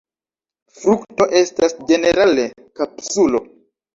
Frukto 0.77 1.27
estas 1.41 1.77
ĝenerale 1.91 2.47
kapsulo. 2.79 3.45